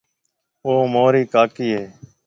[0.65, 1.83] او مهارِي ڪاڪِي هيَ۔